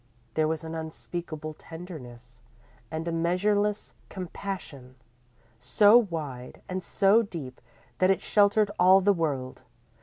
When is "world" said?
9.13-9.61